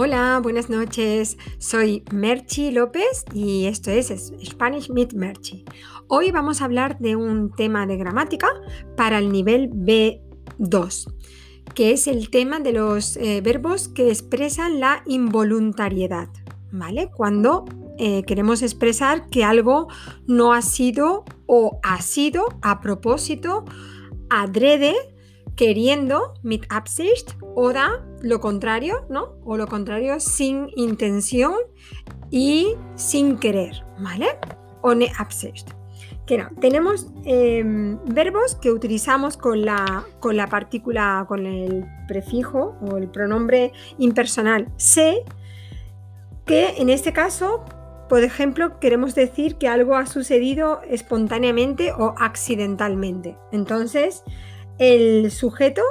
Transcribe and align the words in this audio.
Hola, 0.00 0.38
buenas 0.40 0.70
noches. 0.70 1.36
Soy 1.58 2.04
Merchi 2.12 2.70
López 2.70 3.24
y 3.34 3.64
esto 3.64 3.90
es 3.90 4.32
Spanish 4.44 4.88
Meet 4.92 5.14
Merchi. 5.14 5.64
Hoy 6.06 6.30
vamos 6.30 6.62
a 6.62 6.66
hablar 6.66 7.00
de 7.00 7.16
un 7.16 7.50
tema 7.50 7.84
de 7.84 7.96
gramática 7.96 8.46
para 8.96 9.18
el 9.18 9.32
nivel 9.32 9.70
B2, 9.70 11.12
que 11.74 11.90
es 11.90 12.06
el 12.06 12.30
tema 12.30 12.60
de 12.60 12.74
los 12.74 13.16
eh, 13.16 13.40
verbos 13.40 13.88
que 13.88 14.10
expresan 14.10 14.78
la 14.78 15.02
involuntariedad, 15.04 16.28
¿vale? 16.70 17.10
Cuando 17.10 17.64
eh, 17.98 18.22
queremos 18.22 18.62
expresar 18.62 19.28
que 19.28 19.42
algo 19.42 19.88
no 20.28 20.52
ha 20.52 20.62
sido 20.62 21.24
o 21.46 21.80
ha 21.82 22.00
sido 22.02 22.44
a 22.62 22.80
propósito, 22.80 23.64
adrede, 24.30 24.94
queriendo, 25.56 26.34
mit 26.44 26.66
Absicht, 26.68 27.32
o 27.56 27.72
da 27.72 28.07
lo 28.22 28.40
contrario, 28.40 29.06
¿no? 29.08 29.36
O 29.44 29.56
lo 29.56 29.66
contrario, 29.66 30.20
sin 30.20 30.68
intención 30.76 31.54
y 32.30 32.74
sin 32.94 33.38
querer, 33.38 33.84
¿vale? 33.98 34.38
Ohne 34.82 35.10
Absicht. 35.18 35.78
No, 36.36 36.50
tenemos 36.60 37.06
em, 37.24 37.98
verbos 38.04 38.54
que 38.56 38.70
utilizamos 38.70 39.38
con 39.38 39.64
la, 39.64 40.04
con 40.20 40.36
la 40.36 40.46
partícula, 40.46 41.24
con 41.26 41.46
el 41.46 41.86
prefijo 42.06 42.76
o 42.82 42.98
el 42.98 43.08
pronombre 43.08 43.72
impersonal 43.96 44.68
se, 44.76 45.24
que 46.44 46.74
en 46.76 46.90
este 46.90 47.14
caso, 47.14 47.64
por 48.10 48.24
ejemplo, 48.24 48.78
queremos 48.78 49.14
decir 49.14 49.56
que 49.56 49.68
algo 49.68 49.96
ha 49.96 50.04
sucedido 50.04 50.82
espontáneamente 50.82 51.92
o 51.92 52.14
accidentalmente. 52.18 53.38
Entonces, 53.50 54.22
el 54.78 55.30
sujeto 55.30 55.82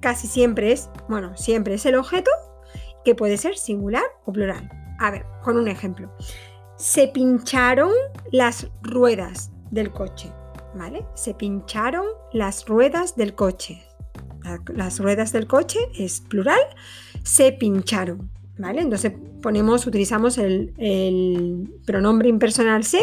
casi 0.00 0.26
siempre 0.26 0.72
es, 0.72 0.90
bueno, 1.08 1.36
siempre 1.36 1.74
es 1.74 1.86
el 1.86 1.96
objeto 1.96 2.30
que 3.04 3.14
puede 3.14 3.36
ser 3.36 3.56
singular 3.56 4.04
o 4.24 4.32
plural. 4.32 4.68
A 4.98 5.10
ver, 5.10 5.24
con 5.42 5.56
un 5.56 5.68
ejemplo. 5.68 6.10
Se 6.76 7.08
pincharon 7.08 7.92
las 8.32 8.68
ruedas 8.82 9.50
del 9.70 9.92
coche, 9.92 10.32
¿vale? 10.74 11.06
Se 11.14 11.34
pincharon 11.34 12.04
las 12.32 12.66
ruedas 12.66 13.16
del 13.16 13.34
coche. 13.34 13.82
Las 14.74 15.00
ruedas 15.00 15.32
del 15.32 15.46
coche 15.46 15.78
es 15.98 16.20
plural, 16.20 16.60
se 17.24 17.52
pincharon, 17.52 18.30
¿vale? 18.58 18.80
Entonces 18.80 19.12
ponemos, 19.42 19.86
utilizamos 19.86 20.38
el, 20.38 21.70
pronombre 21.84 22.28
impersonal 22.28 22.84
se 22.84 23.00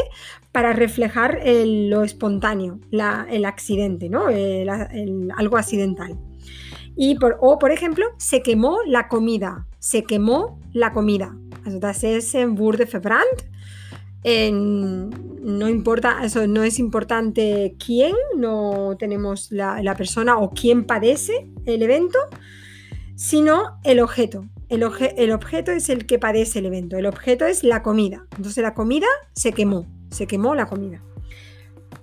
para 0.52 0.74
reflejar 0.74 1.40
lo 1.44 2.04
espontáneo, 2.04 2.80
el 2.92 3.46
accidente, 3.46 4.10
¿no? 4.10 4.28
algo 5.38 5.58
accidental. 5.58 6.18
Y 6.96 7.16
por, 7.16 7.38
o, 7.42 7.58
por 7.60 7.72
ejemplo, 7.72 8.06
se 8.18 8.42
quemó 8.42 8.80
la 8.86 9.08
comida. 9.08 9.66
Se 9.80 10.04
quemó 10.04 10.60
la 10.74 10.94
comida. 10.94 11.36
Das 11.66 12.04
ist 12.04 12.36
wurde 12.36 12.86
verbrannt. 12.86 13.44
no 14.26 15.68
importa, 15.70 16.24
eso 16.24 16.48
no 16.48 16.64
es 16.64 16.80
importante 16.80 17.76
quién, 17.84 18.16
no 18.38 18.96
tenemos 18.98 19.52
la, 19.52 19.96
persona 19.98 20.38
o 20.38 20.52
quién 20.52 20.86
padece 20.86 21.50
el 21.66 21.82
evento, 21.82 22.20
sino 23.16 23.80
el 23.84 24.00
objeto. 24.00 24.46
El, 24.70 24.84
el, 25.18 25.32
objeto 25.32 25.72
es 25.72 25.90
el 25.90 26.06
que 26.06 26.20
padece 26.20 26.60
el 26.60 26.66
evento. 26.66 26.98
El 26.98 27.06
objeto 27.06 27.46
es 27.46 27.64
la 27.64 27.84
comida. 27.84 28.26
Entonces 28.38 28.64
la 28.64 28.74
comida 28.74 29.08
se 29.36 29.52
quemó. 29.52 29.86
Se 30.10 30.26
quemó 30.26 30.56
la 30.56 30.68
comida. 30.68 31.04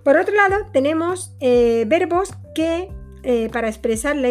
Por 0.05 0.17
otro 0.17 0.35
lado, 0.35 0.57
tenemos 0.73 1.35
eh, 1.41 1.85
verbos 1.87 2.31
que 2.55 2.89
eh, 3.23 3.51
para 3.53 3.69
expresar 3.69 4.17
la, 4.17 4.29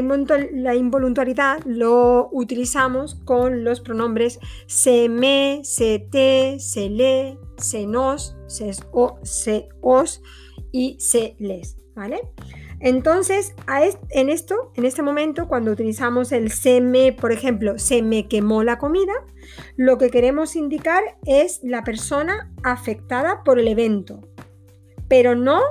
involuntariedad 0.76 1.60
lo 1.66 2.30
utilizamos 2.32 3.16
con 3.24 3.64
los 3.64 3.82
pronombres 3.82 4.40
se 4.66 5.10
me, 5.10 5.62
se 5.64 6.08
te, 6.12 6.60
se 6.60 6.90
le, 6.90 7.38
se 7.58 7.86
nos, 7.86 8.36
se 8.48 8.72
o, 8.92 9.20
se 9.22 9.70
os 9.82 10.24
y 10.72 10.98
se 11.00 11.36
les, 11.38 11.78
¿vale? 11.96 12.22
Entonces, 12.80 13.54
en 14.10 14.30
esto, 14.30 14.72
en 14.76 14.86
este 14.86 15.02
momento, 15.02 15.48
cuando 15.48 15.72
utilizamos 15.72 16.32
el 16.32 16.52
se 16.52 16.80
me, 16.80 17.12
por 17.12 17.32
ejemplo, 17.32 17.78
se 17.78 18.02
me 18.02 18.28
quemó 18.28 18.64
la 18.64 18.80
comida, 18.80 19.14
lo 19.76 19.98
que 19.98 20.10
queremos 20.10 20.56
indicar 20.56 21.04
es 21.26 21.60
la 21.62 21.84
persona 21.84 22.52
afectada 22.64 23.44
por 23.44 23.60
el 23.60 23.68
evento, 23.68 24.22
pero 25.10 25.36
no, 25.36 25.62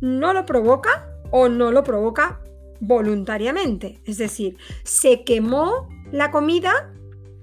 no 0.00 0.32
lo 0.32 0.44
provoca 0.44 1.08
o 1.30 1.48
no 1.48 1.70
lo 1.70 1.84
provoca 1.84 2.40
voluntariamente. 2.80 4.00
Es 4.04 4.18
decir, 4.18 4.56
se 4.84 5.24
quemó 5.24 5.88
la 6.12 6.30
comida, 6.30 6.92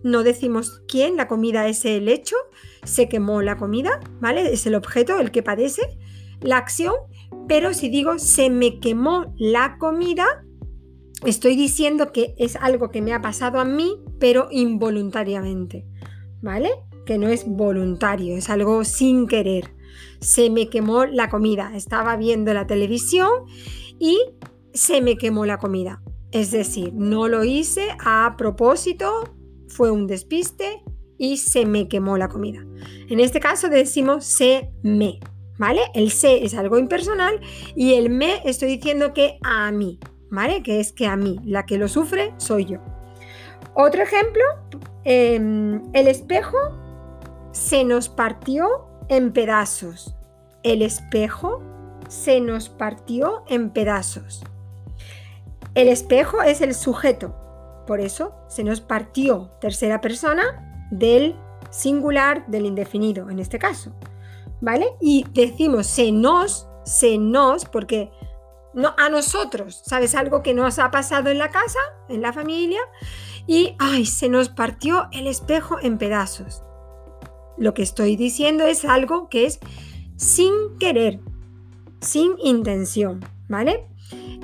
no 0.04 0.24
decimos 0.24 0.82
quién, 0.88 1.16
la 1.16 1.28
comida 1.28 1.68
es 1.68 1.86
el 1.86 2.10
hecho, 2.10 2.36
se 2.84 3.08
quemó 3.08 3.42
la 3.42 3.58
comida, 3.58 4.00
¿vale? 4.20 4.54
Es 4.54 4.66
el 4.66 4.76
objeto, 4.76 5.20
el 5.20 5.32
que 5.32 5.44
padece 5.44 5.82
la 6.42 6.58
acción, 6.58 6.94
pero 7.48 7.74
si 7.74 7.90
digo 7.90 8.20
se 8.20 8.50
me 8.50 8.80
quemó 8.80 9.34
la 9.38 9.78
comida, 9.78 10.44
estoy 11.26 11.56
diciendo 11.56 12.12
que 12.12 12.36
es 12.38 12.56
algo 12.58 12.90
que 12.92 13.02
me 13.02 13.14
ha 13.14 13.22
pasado 13.22 13.60
a 13.60 13.66
mí, 13.66 13.96
pero 14.20 14.48
involuntariamente, 14.52 15.86
¿vale? 16.42 16.70
Que 17.06 17.18
no 17.18 17.28
es 17.30 17.46
voluntario, 17.48 18.36
es 18.38 18.50
algo 18.50 18.84
sin 18.84 19.28
querer. 19.28 19.74
Se 20.20 20.50
me 20.50 20.70
quemó 20.70 21.06
la 21.06 21.30
comida, 21.30 21.72
estaba 21.76 22.16
viendo 22.16 22.54
la 22.54 22.68
televisión 22.68 23.30
y 24.00 24.20
se 24.73 25.01
me 25.01 25.17
quemó 25.17 25.45
la 25.45 25.57
comida. 25.57 26.01
Es 26.31 26.51
decir, 26.51 26.94
no 26.94 27.28
lo 27.28 27.44
hice 27.44 27.89
a 28.03 28.35
propósito, 28.38 29.35
fue 29.67 29.91
un 29.91 30.07
despiste 30.07 30.84
y 31.17 31.38
se 31.38 31.66
me 31.66 31.88
quemó 31.88 32.17
la 32.17 32.28
comida. 32.28 32.66
En 33.07 33.19
este 33.19 33.39
caso 33.39 33.69
decimos 33.69 34.25
se 34.25 34.72
me, 34.81 35.19
¿vale? 35.57 35.81
El 35.94 36.11
se 36.11 36.44
es 36.44 36.56
algo 36.56 36.78
impersonal 36.78 37.39
y 37.75 37.94
el 37.94 38.09
me 38.09 38.41
estoy 38.45 38.78
diciendo 38.78 39.13
que 39.13 39.38
a 39.44 39.72
mí, 39.72 40.00
¿vale? 40.31 40.63
Que 40.63 40.79
es 40.79 40.91
que 40.91 41.05
a 41.05 41.16
mí, 41.16 41.40
la 41.45 41.66
que 41.66 41.78
lo 41.78 41.88
sufre 41.88 42.34
soy 42.38 42.66
yo. 42.66 42.79
Otro 43.75 44.01
ejemplo, 44.01 44.44
em, 45.03 45.84
el 45.94 46.07
espejo 46.07 46.57
se 47.51 47.84
nos 47.84 48.09
partió 48.09 48.88
en 49.09 49.31
pedazos. 49.34 50.16
El 50.63 50.81
espejo 50.81 51.61
se 52.07 52.41
nos 52.41 52.69
partió 52.69 53.44
en 53.47 53.69
pedazos. 53.69 54.44
El 55.75 55.88
espejo 55.88 56.41
es 56.41 56.61
el 56.61 56.75
sujeto, 56.75 57.35
por 57.88 58.00
eso 58.00 58.34
se 58.47 58.63
nos 58.63 58.81
partió 58.81 59.51
tercera 59.59 60.01
persona 60.01 60.88
del 60.91 61.35
singular 61.72 62.45
del 62.47 62.66
indefinido 62.66 63.29
en 63.29 63.39
este 63.39 63.59
caso. 63.59 63.94
¿Vale? 64.61 64.88
Y 65.01 65.25
decimos 65.34 65.88
se 65.88 66.11
nos, 66.11 66.67
se 66.85 67.17
nos, 67.17 67.66
porque 67.66 68.11
no, 68.73 68.94
a 68.97 69.09
nosotros, 69.09 69.81
¿sabes? 69.85 70.16
Algo 70.16 70.41
que 70.41 70.53
nos 70.53 70.79
ha 70.79 70.89
pasado 70.89 71.29
en 71.29 71.38
la 71.38 71.50
casa, 71.50 71.79
en 72.07 72.22
la 72.22 72.31
familia, 72.31 72.79
y 73.45 73.75
ay, 73.79 74.05
se 74.05 74.29
nos 74.29 74.50
partió 74.50 75.07
el 75.11 75.28
espejo 75.28 75.78
en 75.81 75.97
pedazos. 75.97 76.63
Lo 77.57 77.73
que 77.73 77.84
estoy 77.84 78.16
diciendo 78.16 78.66
es 78.66 78.85
algo 78.85 79.28
que 79.28 79.45
es 79.45 79.59
sin 80.16 80.53
querer, 80.79 81.19
sin 82.00 82.35
intención, 82.44 83.25
¿vale? 83.50 83.88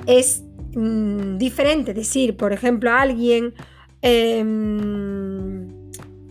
Es 0.06 0.44
Mm, 0.74 1.38
diferente 1.38 1.94
decir, 1.94 2.36
por 2.36 2.52
ejemplo, 2.52 2.90
a 2.90 3.00
alguien, 3.00 3.54
em, 4.02 5.68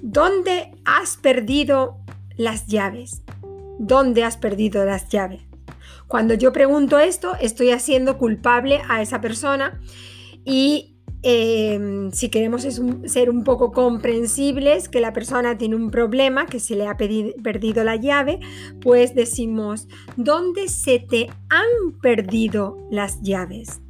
¿dónde 0.02 0.72
has 0.86 1.18
perdido 1.18 1.98
las 2.38 2.68
llaves? 2.68 3.22
¿Dónde 3.80 4.24
has 4.24 4.38
perdido 4.38 4.86
las 4.86 5.10
llaves? 5.10 5.42
Cuando 6.08 6.34
yo 6.34 6.54
pregunto 6.54 7.00
esto, 7.00 7.34
estoy 7.40 7.72
haciendo 7.72 8.18
culpable 8.18 8.82
a 8.88 9.02
esa 9.02 9.22
persona 9.22 9.80
y 10.46 10.96
em, 11.22 12.12
si 12.12 12.30
queremos 12.30 12.66
ser 13.06 13.30
un 13.30 13.44
poco 13.44 13.74
comprensibles, 13.74 14.88
que 14.88 15.02
la 15.02 15.12
persona 15.12 15.58
tiene 15.58 15.76
un 15.76 15.92
problema, 15.92 16.46
que 16.46 16.62
se 16.62 16.78
le 16.78 16.88
ha 16.88 16.96
perdido 16.96 17.84
la 17.84 17.98
llave, 17.98 18.40
pues 18.82 19.16
decimos, 19.16 19.90
¿dónde 20.16 20.70
se 20.70 21.00
te 21.00 21.28
han 21.50 22.00
perdido 22.02 22.78
las 22.90 23.22
llaves? 23.22 23.82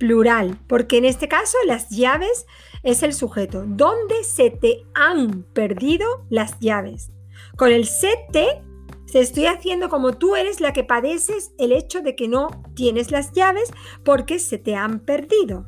Plural, 0.00 0.58
porque 0.66 0.96
en 0.96 1.04
este 1.04 1.28
caso 1.28 1.58
las 1.66 1.90
llaves 1.90 2.46
es 2.82 3.04
el 3.04 3.12
sujeto. 3.12 3.64
¿Dónde 3.66 4.24
se 4.24 4.50
te 4.50 4.82
han 4.94 5.44
perdido 5.52 6.26
las 6.30 6.58
llaves? 6.58 7.12
Con 7.56 7.70
el 7.70 7.86
se 7.86 8.14
te, 8.32 8.62
se 9.04 9.20
estoy 9.20 9.46
haciendo 9.46 9.90
como 9.90 10.14
tú 10.14 10.34
eres 10.34 10.60
la 10.60 10.72
que 10.72 10.84
padeces 10.84 11.52
el 11.58 11.70
hecho 11.72 12.00
de 12.00 12.16
que 12.16 12.28
no 12.28 12.48
tienes 12.74 13.10
las 13.10 13.32
llaves 13.32 13.70
porque 14.02 14.38
se 14.38 14.56
te 14.58 14.74
han 14.74 15.00
perdido. 15.00 15.66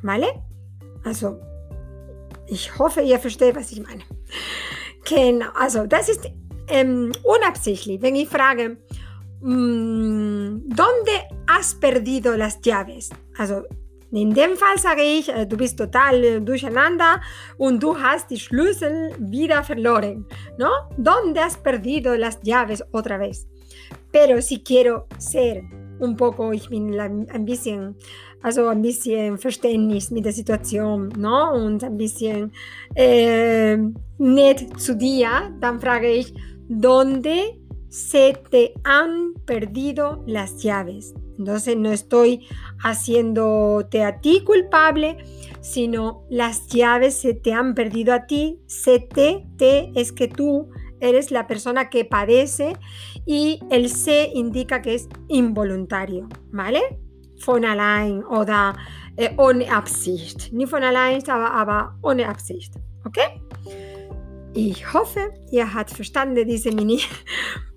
¿Vale? 0.00 0.28
Also, 1.04 1.40
ich 2.48 2.70
hoffe, 2.78 3.02
ihr 3.02 3.18
versteht, 3.18 3.56
was 3.56 3.72
ich 3.72 3.82
meine. 3.82 4.04
Genau, 5.04 5.50
also 5.54 5.86
das 5.86 6.08
ist 6.08 6.30
ähm, 6.68 7.10
unabsichtlich, 7.24 8.00
wenn 8.00 8.14
ich 8.14 8.28
frage, 8.28 8.78
¿dónde 9.42 11.12
has 11.46 11.74
perdido 11.74 12.36
las 12.36 12.60
llaves? 12.60 13.10
Also, 13.36 13.64
In 14.14 14.34
dem 14.34 14.58
Fall 14.58 14.78
sage 14.78 15.02
ich, 15.02 15.30
äh, 15.30 15.46
du 15.46 15.56
bist 15.56 15.78
total 15.78 16.22
äh, 16.22 16.40
durcheinander 16.40 17.22
und 17.56 17.82
du 17.82 17.96
hast 17.98 18.30
die 18.30 18.38
Schlüssel 18.38 19.10
wieder 19.18 19.64
verloren, 19.64 20.26
¿no? 20.58 20.68
¿Dónde 20.98 21.40
has 21.40 21.56
perdido 21.56 22.14
las 22.14 22.38
llaves 22.42 22.84
otra 22.92 23.16
vez? 23.16 23.46
Pero 24.12 24.42
si 24.42 24.62
quiero 24.62 25.06
ser 25.16 25.62
un 25.98 26.14
poco, 26.14 26.52
ich 26.52 26.68
bin 26.68 27.00
ein 27.00 27.46
bisschen, 27.46 27.96
also 28.42 28.68
ein 28.68 28.82
bisschen 28.82 29.38
Verständnis 29.38 30.10
mit 30.10 30.26
der 30.26 30.32
Situation, 30.32 31.08
¿no? 31.16 31.50
Und 31.54 31.82
ein 31.82 31.96
bisschen 31.96 32.52
äh, 32.94 33.78
nett 34.18 34.78
zu 34.78 34.94
dir, 34.94 35.54
dann 35.58 35.80
frage 35.80 36.10
ich, 36.10 36.34
¿dónde 36.68 37.61
se 37.92 38.40
te 38.50 38.72
han 38.84 39.34
perdido 39.44 40.24
las 40.26 40.62
llaves? 40.62 41.14
Entonces 41.38 41.76
no 41.76 41.92
estoy 41.92 42.46
haciéndote 42.82 44.02
a 44.02 44.18
ti 44.20 44.42
culpable, 44.44 45.18
sino 45.60 46.24
las 46.30 46.68
llaves 46.68 47.14
se 47.14 47.34
te 47.34 47.52
han 47.52 47.74
perdido 47.74 48.14
a 48.14 48.26
ti. 48.26 48.60
Se 48.66 48.98
te, 48.98 49.46
te 49.58 49.92
es 49.94 50.10
que 50.12 50.26
tú 50.26 50.70
eres 51.00 51.30
la 51.30 51.46
persona 51.46 51.90
que 51.90 52.06
padece 52.06 52.76
y 53.26 53.60
el 53.70 53.90
se 53.90 54.30
indica 54.34 54.80
que 54.80 54.94
es 54.94 55.08
involuntario, 55.28 56.28
¿vale? 56.50 56.80
Von 57.44 57.64
allein 57.66 58.24
oder 58.24 58.74
äh, 59.16 59.34
ohne 59.36 59.70
Absicht. 59.70 60.50
Nicht 60.52 60.70
von 60.70 60.82
allein, 60.82 61.22
aber, 61.28 61.52
aber 61.52 61.98
ohne 62.02 62.26
Absicht. 62.26 62.72
Okay? 63.04 63.42
Ich 64.54 64.94
hoffe, 64.94 65.34
ihr 65.50 65.74
habt 65.74 65.90
verstanden 65.90 66.46
diese 66.46 66.70
Mini, 66.70 67.00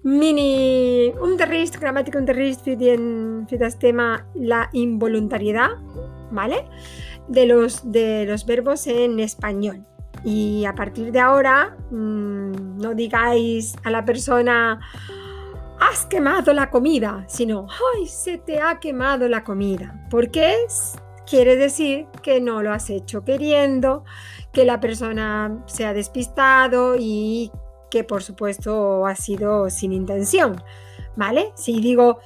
Mini 0.05 1.11
Unterricht, 1.19 1.79
Grammatikunterricht 1.81 2.61
für, 2.61 2.77
den, 2.77 3.47
für 3.49 3.57
das 3.57 3.79
Thema 3.79 4.23
la 4.35 4.69
involuntariedad, 4.71 5.71
¿vale? 6.29 6.69
De 7.27 7.47
los, 7.47 7.91
de 7.91 8.23
los 8.27 8.45
verbos 8.45 8.85
en 8.85 9.19
español. 9.19 9.83
Y 10.23 10.63
a 10.65 10.75
partir 10.75 11.11
de 11.11 11.19
ahora, 11.19 11.75
mmm, 11.89 12.77
no 12.77 12.93
digáis 12.93 13.75
a 13.83 13.89
la 13.89 14.05
persona, 14.05 14.79
has 15.79 16.05
quemado 16.05 16.53
la 16.53 16.69
comida, 16.69 17.25
sino, 17.27 17.65
ay, 17.95 18.05
se 18.05 18.37
te 18.37 18.61
ha 18.61 18.79
quemado 18.79 19.27
la 19.27 19.43
comida. 19.43 20.05
Porque 20.11 20.53
quiere 21.27 21.55
decir 21.55 22.05
que 22.21 22.39
no 22.39 22.61
lo 22.61 22.71
has 22.71 22.91
hecho 22.91 23.23
queriendo, 23.23 24.03
que 24.53 24.65
la 24.65 24.79
persona 24.79 25.63
se 25.65 25.83
ha 25.83 25.93
despistado 25.93 26.95
y 26.95 27.51
que 27.95 28.03
por 28.03 28.23
supuesto 28.23 29.05
ha 29.05 29.15
sido 29.15 29.69
sin 29.69 29.93
intención. 29.93 30.61
¿Vale? 31.15 31.53
Si 31.55 31.79
digo, 31.79 32.19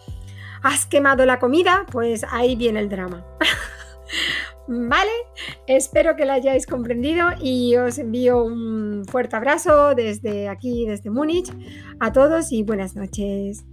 has 0.64 0.88
quemado 0.88 1.28
la 1.28 1.38
comida, 1.38 1.86
pues 1.92 2.26
ahí 2.32 2.56
viene 2.56 2.80
el 2.80 2.90
drama. 2.90 3.24
¿Vale? 4.68 5.12
Espero 5.68 6.16
que 6.16 6.26
lo 6.26 6.34
hayáis 6.34 6.66
comprendido 6.66 7.28
y 7.40 7.76
os 7.76 8.00
envío 8.00 8.44
un 8.44 9.06
fuerte 9.06 9.36
abrazo 9.36 9.94
desde 9.94 10.50
aquí, 10.50 10.88
desde 10.88 11.12
Múnich, 11.12 11.54
a 12.00 12.12
todos 12.12 12.52
y 12.52 12.64
buenas 12.64 12.96
noches. 12.96 13.64